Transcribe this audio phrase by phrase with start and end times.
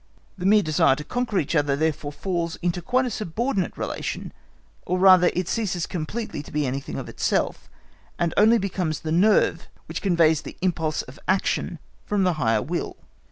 [0.35, 4.33] The mere desire to conquer each other therefore falls into quite a subordinate relation,
[4.83, 7.69] or rather it ceases completely to be anything of itself,
[8.17, 12.97] and only becomes the nerve which conveys the impulse of action from the higher will.